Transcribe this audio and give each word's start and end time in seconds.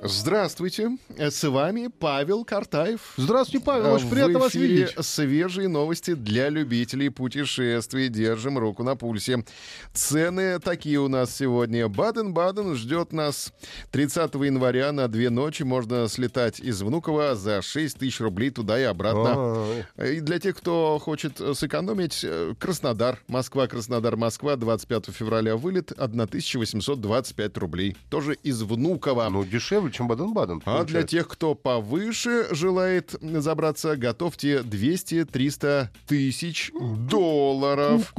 Здравствуйте, 0.00 0.96
с 1.18 1.42
вами 1.48 1.88
Павел 1.88 2.44
Картаев. 2.44 3.14
Здравствуйте, 3.16 3.64
Павел, 3.66 3.94
очень 3.94 4.08
приятно 4.08 4.38
В 4.38 4.42
вас 4.42 4.54
видеть. 4.54 4.94
свежие 5.00 5.66
новости 5.66 6.14
для 6.14 6.50
любителей 6.50 7.08
путешествий. 7.08 8.08
Держим 8.08 8.58
руку 8.58 8.84
на 8.84 8.94
пульсе. 8.94 9.44
Цены 9.92 10.60
такие 10.60 11.00
у 11.00 11.08
нас 11.08 11.34
сегодня. 11.34 11.88
Баден-Баден 11.88 12.76
ждет 12.76 13.12
нас 13.12 13.52
30 13.90 14.34
января 14.34 14.92
на 14.92 15.08
две 15.08 15.30
ночи. 15.30 15.64
Можно 15.64 16.06
слетать 16.06 16.60
из 16.60 16.80
Внуково 16.80 17.34
за 17.34 17.60
6 17.60 17.98
тысяч 17.98 18.20
рублей 18.20 18.50
туда 18.50 18.78
и 18.78 18.84
обратно. 18.84 19.66
И 20.00 20.20
для 20.20 20.38
тех, 20.38 20.56
кто 20.56 21.00
хочет 21.00 21.40
сэкономить, 21.54 22.20
э, 22.22 22.54
Краснодар, 22.60 23.18
Москва, 23.26 23.66
Краснодар, 23.66 24.16
Москва, 24.16 24.54
25 24.54 25.10
февраля 25.10 25.56
вылет, 25.56 25.90
1825 25.96 27.58
рублей. 27.58 27.96
Тоже 28.10 28.34
из 28.44 28.62
Внуково. 28.62 29.28
Ну, 29.28 29.44
дешевле, 29.44 29.87
чем 29.92 30.08
Баден-Баден. 30.08 30.62
А 30.64 30.84
для 30.84 31.02
тех, 31.02 31.28
кто 31.28 31.54
повыше 31.54 32.46
желает 32.54 33.14
забраться, 33.20 33.96
готовьте 33.96 34.58
200-300 34.58 35.88
тысяч 36.06 36.70
долларов. 37.08 38.12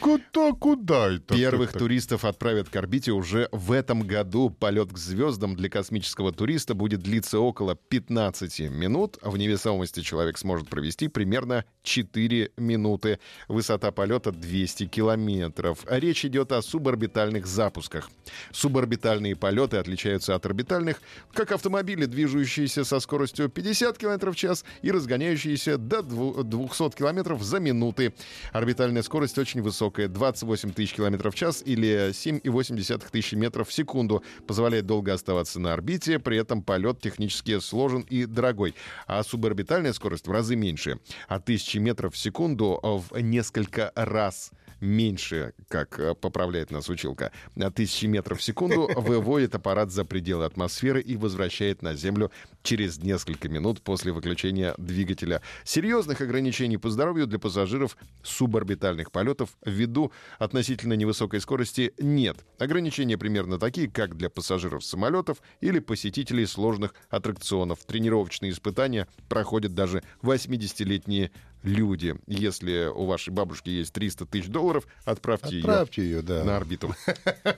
Куда, 0.00 0.52
куда 0.52 1.12
это? 1.12 1.34
Первых 1.34 1.72
туристов 1.72 2.24
отправят 2.24 2.68
к 2.68 2.76
орбите 2.76 3.12
уже 3.12 3.48
в 3.52 3.72
этом 3.72 4.02
году. 4.02 4.50
Полет 4.50 4.92
к 4.92 4.98
звездам 4.98 5.54
для 5.56 5.68
космического 5.68 6.32
туриста 6.32 6.74
будет 6.74 7.00
длиться 7.00 7.38
около 7.40 7.74
15 7.74 8.60
минут. 8.70 9.18
В 9.22 9.36
невесомости 9.36 10.00
человек 10.00 10.38
сможет 10.38 10.68
провести 10.68 11.08
примерно 11.08 11.64
4 11.82 12.52
минуты. 12.56 13.18
Высота 13.48 13.90
полета 13.90 14.32
200 14.32 14.86
километров. 14.86 15.84
Речь 15.88 16.24
идет 16.24 16.52
о 16.52 16.62
суборбитальных 16.62 17.46
запусках. 17.46 18.10
Суборбитальные 18.52 19.36
полеты 19.36 19.76
отличаются 19.76 20.34
от 20.34 20.46
орбитальных, 20.46 21.00
как 21.32 21.52
автомобили, 21.52 22.06
движущиеся 22.06 22.84
со 22.84 23.00
скоростью 23.00 23.48
50 23.48 23.98
км 23.98 24.30
в 24.30 24.36
час 24.36 24.64
и 24.82 24.90
разгоняющиеся 24.90 25.78
до 25.78 26.00
дву- 26.02 26.42
200 26.42 26.96
км 26.96 27.36
за 27.42 27.60
минуты. 27.60 28.14
Орбитальная 28.52 29.02
скорость 29.02 29.38
очень 29.38 29.62
высокая, 29.62 30.08
28 30.08 30.72
тысяч 30.72 30.94
км 30.94 31.30
в 31.30 31.34
час 31.34 31.62
или 31.64 32.10
7,8 32.12 33.10
тысячи 33.10 33.34
метров 33.34 33.68
в 33.68 33.72
секунду. 33.72 34.22
Позволяет 34.46 34.86
долго 34.86 35.12
оставаться 35.12 35.60
на 35.60 35.72
орбите, 35.72 36.18
при 36.18 36.38
этом 36.38 36.62
полет 36.62 37.00
технически 37.00 37.58
сложен 37.60 38.02
и 38.02 38.26
дорогой. 38.26 38.74
А 39.06 39.22
суборбитальная 39.22 39.92
скорость 39.92 40.26
в 40.26 40.30
разы 40.30 40.56
меньше. 40.56 40.98
От 41.28 41.44
1000 41.44 41.80
метров 41.80 42.14
в 42.14 42.18
секунду 42.18 42.80
в 42.82 43.18
несколько 43.20 43.92
раз 43.94 44.50
меньше, 44.80 45.54
как 45.68 45.98
э, 45.98 46.14
поправляет 46.14 46.70
нас 46.70 46.88
училка, 46.88 47.32
на 47.54 47.70
тысячи 47.70 48.06
метров 48.06 48.40
в 48.40 48.42
секунду 48.42 48.88
выводит 48.96 49.54
аппарат 49.54 49.90
за 49.90 50.04
пределы 50.04 50.44
атмосферы 50.44 51.00
и 51.00 51.16
возвращает 51.16 51.82
на 51.82 51.94
Землю 51.94 52.30
через 52.62 52.98
несколько 52.98 53.48
минут 53.48 53.82
после 53.82 54.12
выключения 54.12 54.74
двигателя. 54.78 55.40
Серьезных 55.64 56.20
ограничений 56.20 56.78
по 56.78 56.90
здоровью 56.90 57.26
для 57.26 57.38
пассажиров 57.38 57.96
суборбитальных 58.22 59.12
полетов 59.12 59.50
ввиду 59.64 60.12
относительно 60.38 60.94
невысокой 60.94 61.40
скорости 61.40 61.92
нет. 61.98 62.36
Ограничения 62.58 63.16
примерно 63.16 63.58
такие, 63.58 63.90
как 63.90 64.16
для 64.16 64.28
пассажиров 64.28 64.84
самолетов 64.84 65.38
или 65.60 65.78
посетителей 65.78 66.46
сложных 66.46 66.94
аттракционов. 67.08 67.84
Тренировочные 67.84 68.52
испытания 68.52 69.06
проходят 69.28 69.74
даже 69.74 70.02
80-летние 70.22 71.30
люди. 71.62 72.16
Если 72.26 72.86
у 72.86 73.06
вашей 73.06 73.30
бабушки 73.30 73.68
есть 73.70 73.92
300 73.92 74.26
тысяч 74.26 74.48
долларов, 74.48 74.86
отправьте, 75.04 75.58
Отправьте 75.58 76.02
ее, 76.02 76.22
да. 76.22 76.38
ее 76.38 76.44
на 76.44 76.56
орбиту. 76.56 76.94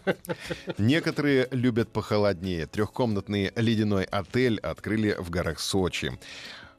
Некоторые 0.78 1.48
любят 1.50 1.90
похолоднее. 1.90 2.66
Трехкомнатный 2.66 3.52
ледяной 3.56 4.04
отель 4.04 4.58
открыли 4.60 5.16
в 5.18 5.30
горах 5.30 5.60
Сочи. 5.60 6.18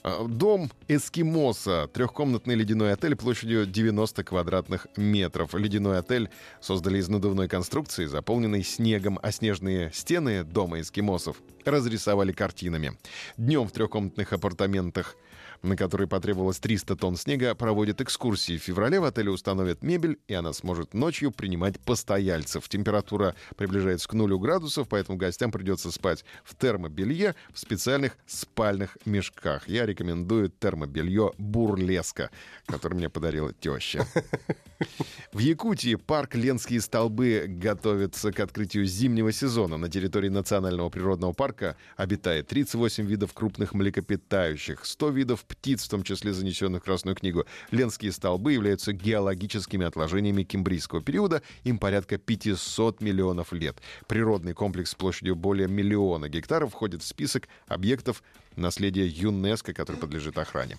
А, 0.02 0.26
Дом 0.26 0.72
эскимоса. 0.88 1.90
Трехкомнатный 1.94 2.56
ледяной 2.56 2.94
отель 2.94 3.16
площадью 3.16 3.66
90 3.66 4.24
квадратных 4.24 4.88
метров. 4.96 5.54
Ледяной 5.54 6.00
отель 6.00 6.30
создали 6.62 7.00
из 7.00 7.10
надувной 7.10 7.48
конструкции, 7.48 8.06
заполненной 8.06 8.64
снегом, 8.64 9.20
а 9.22 9.32
снежные 9.32 9.92
стены 9.94 10.44
дома 10.44 10.80
эскимосов 10.80 11.38
разрисовали 11.66 12.32
картинами. 12.32 12.98
Днем 13.38 13.68
в 13.68 13.72
трехкомнатных 13.72 14.32
апартаментах 14.32 15.16
на 15.62 15.76
которые 15.76 16.08
потребовалось 16.08 16.60
300 16.60 16.96
тонн 16.96 17.16
снега, 17.16 17.56
проводят 17.56 18.02
экскурсии. 18.02 18.58
В 18.58 18.64
феврале 18.64 19.00
в 19.00 19.04
отеле 19.04 19.32
установят 19.32 19.84
мебель, 19.84 20.20
и 20.28 20.34
она 20.34 20.54
сможет 20.54 20.94
ночью 20.94 21.32
принимать 21.32 21.80
постояльцев. 21.80 22.68
Температура 22.70 23.36
приближается 23.58 24.08
к 24.08 24.14
нулю 24.14 24.40
градусов, 24.40 24.88
поэтому 24.88 25.18
гостям 25.18 25.52
придется 25.52 25.92
спать 25.92 26.24
в 26.44 26.56
термобелье 26.56 27.36
в 27.54 27.60
специальных 27.60 28.18
спальных 28.26 28.98
мешках. 29.06 29.68
Я 29.68 29.86
рекомендую 29.86 30.50
термобелье 30.50 31.32
«Бурлеска», 31.38 32.30
которое 32.66 32.96
мне 32.96 33.10
подарила 33.10 33.54
теща. 33.54 34.06
В 35.34 35.40
Якутии 35.40 35.96
парк 35.96 36.36
Ленские 36.36 36.80
столбы 36.80 37.46
готовится 37.48 38.32
к 38.32 38.40
открытию 38.40 38.86
зимнего 38.86 39.32
сезона. 39.32 39.78
На 39.78 39.90
территории 39.90 40.30
национального 40.30 40.90
природного 40.90 41.34
парка 41.34 41.76
обитает 41.98 42.48
38 42.48 43.06
видов 43.06 43.34
крупных 43.34 43.74
млекопитающих, 43.74 44.86
100 44.86 45.10
видов 45.10 45.46
птиц, 45.50 45.84
в 45.84 45.90
том 45.90 46.04
числе 46.04 46.32
занесенных 46.32 46.82
в 46.82 46.86
Красную 46.86 47.16
книгу. 47.16 47.46
Ленские 47.72 48.14
столбы 48.14 48.54
являются 48.54 48.94
геологическими 48.94 49.86
отложениями 49.86 50.44
кембрийского 50.44 51.02
периода. 51.02 51.42
Им 51.66 51.78
порядка 51.78 52.18
500 52.18 53.02
миллионов 53.02 53.52
лет. 53.52 53.78
Природный 54.08 54.54
комплекс 54.54 54.96
площадью 54.96 55.36
более 55.36 55.68
миллиона 55.68 56.30
гектаров 56.30 56.72
входит 56.72 57.02
в 57.04 57.08
список 57.08 57.50
объектов 57.68 58.24
наследия 58.56 59.06
ЮНЕСКО, 59.08 59.74
который 59.74 59.98
подлежит 59.98 60.38
охране. 60.38 60.78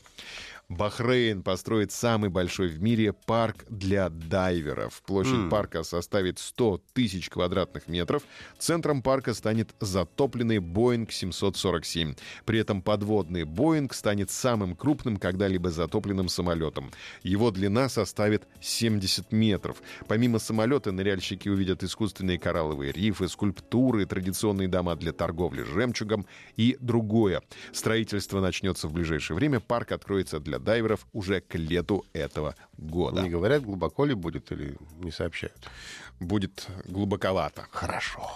Бахрейн 0.71 1.43
построит 1.43 1.91
самый 1.91 2.31
большой 2.31 2.69
в 2.69 2.81
мире 2.81 3.13
парк 3.13 3.65
для 3.69 4.09
дайверов. 4.09 5.03
Площадь 5.05 5.51
парка 5.51 5.83
составит 5.83 6.39
100 6.39 6.81
тысяч 6.93 7.29
квадратных 7.29 7.89
метров. 7.89 8.23
Центром 8.57 9.03
парка 9.03 9.35
станет 9.35 9.75
затопленный 9.81 10.61
Боинг 10.61 11.11
747. 11.11 12.15
При 12.45 12.61
этом 12.61 12.83
подводный 12.83 13.43
Боинг 13.43 13.93
станет 13.93 14.31
самым 14.31 14.77
крупным 14.77 15.17
когда-либо 15.17 15.71
затопленным 15.71 16.29
самолетом. 16.29 16.93
Его 17.25 17.51
длина 17.51 17.89
составит 17.89 18.47
70 18.61 19.33
метров. 19.33 19.83
Помимо 20.07 20.39
самолета 20.39 20.93
ныряльщики 20.93 21.49
увидят 21.49 21.83
искусственные 21.83 22.39
коралловые 22.39 22.93
рифы, 22.93 23.27
скульптуры, 23.27 24.07
традиционные 24.07 24.69
дома 24.69 24.95
для 24.95 25.13
торговли 25.13 25.63
жемчугом 25.65 26.27
и 26.57 26.77
другое. 26.79 27.43
Строительство 27.73 28.41
начнется 28.41 28.87
в 28.87 28.93
ближайшее 28.93 29.35
время. 29.37 29.59
Парк 29.59 29.91
откроется 29.91 30.39
для 30.39 30.60
дайверов 30.65 31.07
уже 31.13 31.41
к 31.41 31.55
лету 31.55 32.05
этого 32.13 32.55
года. 32.77 33.23
Не 33.23 33.31
говорят, 33.31 33.65
глубоко 33.65 34.05
ли 34.05 34.15
будет 34.15 34.53
или 34.53 34.77
не 34.99 35.11
сообщают. 35.11 35.69
Будет 36.21 36.67
глубоковато. 36.85 37.67
Хорошо. 37.71 38.31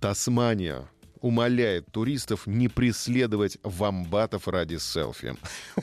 Тасмания 0.00 0.88
умоляет 1.24 1.90
туристов 1.90 2.46
не 2.46 2.68
преследовать 2.68 3.56
вамбатов 3.62 4.46
ради 4.46 4.76
селфи. 4.76 5.34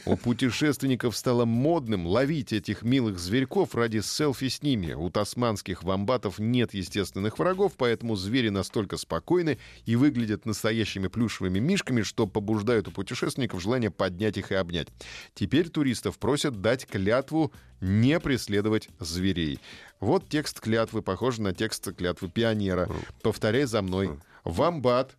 У 0.05 0.15
путешественников 0.15 1.17
стало 1.17 1.45
модным 1.45 2.05
ловить 2.05 2.53
этих 2.53 2.83
милых 2.83 3.17
зверьков 3.17 3.73
ради 3.73 4.01
селфи 4.01 4.49
с 4.49 4.61
ними. 4.61 4.93
У 4.93 5.09
тасманских 5.09 5.81
вамбатов 5.81 6.37
нет 6.37 6.75
естественных 6.75 7.39
врагов, 7.39 7.73
поэтому 7.75 8.15
звери 8.15 8.49
настолько 8.49 8.97
спокойны 8.97 9.57
и 9.87 9.95
выглядят 9.95 10.45
настоящими 10.45 11.07
плюшевыми 11.07 11.57
мишками, 11.57 12.03
что 12.03 12.27
побуждают 12.27 12.89
у 12.89 12.91
путешественников 12.91 13.63
желание 13.63 13.89
поднять 13.89 14.37
их 14.37 14.51
и 14.51 14.55
обнять. 14.55 14.89
Теперь 15.33 15.69
туристов 15.69 16.19
просят 16.19 16.61
дать 16.61 16.85
клятву 16.85 17.51
не 17.79 18.19
преследовать 18.19 18.89
зверей. 18.99 19.59
Вот 19.99 20.29
текст 20.29 20.59
клятвы, 20.59 21.01
похож 21.01 21.39
на 21.39 21.51
текст 21.51 21.91
клятвы 21.95 22.29
пионера. 22.29 22.87
Повторяй 23.23 23.65
за 23.65 23.81
мной. 23.81 24.19
Вамбат. 24.43 25.17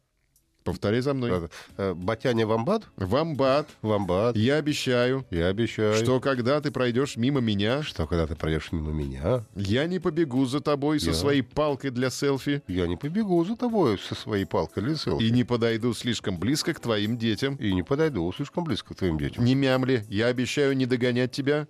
Повторяй 0.65 1.01
за 1.01 1.13
мной. 1.15 1.31
Да-да. 1.31 1.49
Э, 1.77 1.95
Батяня 1.95 2.47
вамбат? 2.47 2.85
Вамбат. 2.97 3.69
Вамбат. 3.83 4.37
Я 4.37 4.57
обещаю, 4.57 5.27
Я 5.31 5.49
обещаю. 5.49 5.95
что 5.95 6.21
когда 6.21 6.61
ты 6.61 6.71
пройдешь 6.71 7.17
мимо 7.17 7.41
меня, 7.41 7.83
Что, 7.83 8.07
когда 8.07 8.27
ты 8.27 8.37
пройдешь 8.37 8.71
мимо 8.73 8.93
меня, 8.93 9.45
я 9.57 9.87
не 9.87 9.99
побегу 9.99 10.45
за 10.47 10.61
тобой 10.61 11.01
со 11.01 11.09
Я- 11.11 11.15
своей 11.15 11.43
палкой 11.43 11.91
для 11.91 12.11
селфи 12.11 12.63
я 12.69 12.87
не 12.87 12.97
побегу 12.97 13.45
за 13.45 13.57
тобой 13.57 13.99
со 13.99 14.15
своей 14.15 14.45
палкой 14.45 14.83
или 14.85 14.95
селфи. 14.95 15.23
и 15.25 15.31
не 15.31 15.45
подойду 15.45 15.93
слишком 15.95 16.39
близко 16.39 16.73
к 16.75 16.81
твоим 16.81 17.19
детям. 17.19 17.57
И 17.57 17.73
не 17.73 17.83
подойду 17.83 18.33
слишком 18.33 18.65
близко 18.65 18.95
к 18.95 18.99
твоим 18.99 19.19
детям. 19.19 19.45
Не 19.45 19.55
мямли, 19.55 20.05
я 20.09 20.27
обещаю 20.27 20.77
не 20.77 20.87
догонять 20.87 21.33
тебя 21.33 21.67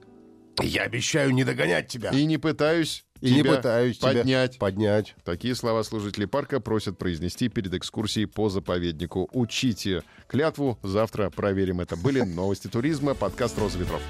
Я 0.63 0.83
обещаю 0.83 1.31
не 1.31 1.45
догонять 1.45 1.89
тебя. 1.89 2.11
и 2.11 2.25
не 2.27 2.37
пытаюсь 2.39 3.05
И 3.23 3.33
не 3.33 3.39
тебя 3.39 3.55
пытаюсь 3.55 3.99
тебя 3.99 4.15
поднять. 4.15 4.59
поднять. 4.59 5.15
Такие 5.25 5.55
слова 5.55 5.85
служители 5.85 6.25
парка 6.25 6.59
просят 6.59 6.99
произнести 6.99 7.49
перед 7.49 7.73
экскурсией 7.73 8.27
по 8.27 8.49
заповеднику. 8.49 9.29
Учите 9.33 10.03
клятву, 10.27 10.77
завтра 10.83 11.31
проверим 11.31 11.81
это. 11.81 11.97
Были 11.97 12.21
новости 12.23 12.67
туризма, 12.67 13.15
подкаст 13.15 13.59
«Роза 13.59 13.79
ветров». 13.79 14.03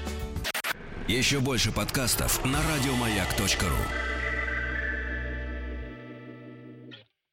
Еще 1.07 1.39
больше 1.39 1.71
подкастов 1.71 2.43
на 2.43 2.59
радиомаяк.ру. 2.63 4.12